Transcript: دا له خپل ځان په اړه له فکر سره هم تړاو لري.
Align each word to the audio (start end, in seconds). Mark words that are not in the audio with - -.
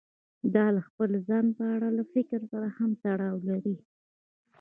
دا 0.55 0.65
له 0.75 0.81
خپل 0.87 1.09
ځان 1.27 1.45
په 1.57 1.63
اړه 1.75 1.87
له 1.97 2.03
فکر 2.13 2.39
سره 2.51 2.67
هم 2.77 2.91
تړاو 3.03 3.37
لري. 3.49 3.75